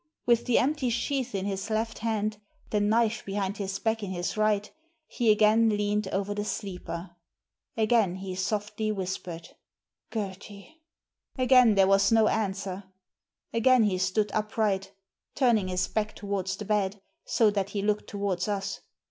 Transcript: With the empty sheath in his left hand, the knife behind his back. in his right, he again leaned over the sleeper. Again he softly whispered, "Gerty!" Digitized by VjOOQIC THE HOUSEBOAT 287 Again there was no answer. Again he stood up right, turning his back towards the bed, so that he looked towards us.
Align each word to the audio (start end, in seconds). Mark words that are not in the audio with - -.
With 0.25 0.47
the 0.47 0.57
empty 0.57 0.89
sheath 0.89 1.35
in 1.35 1.45
his 1.45 1.69
left 1.69 1.99
hand, 1.99 2.37
the 2.71 2.79
knife 2.79 3.23
behind 3.23 3.57
his 3.57 3.77
back. 3.77 4.01
in 4.01 4.09
his 4.09 4.35
right, 4.35 4.67
he 5.05 5.29
again 5.31 5.69
leaned 5.69 6.07
over 6.07 6.33
the 6.33 6.43
sleeper. 6.43 7.11
Again 7.77 8.15
he 8.15 8.33
softly 8.33 8.91
whispered, 8.91 9.49
"Gerty!" 10.11 10.63
Digitized 10.65 10.65
by 10.65 10.65
VjOOQIC 10.65 10.73
THE 10.73 11.45
HOUSEBOAT 11.45 11.45
287 11.45 11.45
Again 11.53 11.75
there 11.75 11.87
was 11.87 12.11
no 12.11 12.27
answer. 12.29 12.83
Again 13.53 13.83
he 13.83 13.97
stood 13.99 14.31
up 14.31 14.57
right, 14.57 14.91
turning 15.35 15.67
his 15.67 15.87
back 15.87 16.15
towards 16.15 16.55
the 16.57 16.65
bed, 16.65 16.99
so 17.25 17.51
that 17.51 17.69
he 17.69 17.83
looked 17.83 18.07
towards 18.09 18.47
us. 18.47 18.81